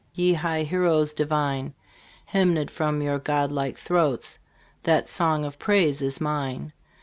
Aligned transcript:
Ye 0.15 0.33
high 0.33 0.63
heroes 0.63 1.13
divine, 1.13 1.75
Hymned 2.25 2.71
from 2.71 3.03
your 3.03 3.19
god 3.19 3.51
like 3.51 3.77
throats 3.77 4.39
That 4.81 5.07
song 5.07 5.45
of 5.45 5.59
praise 5.59 6.01
is 6.01 6.19
mine 6.19 6.73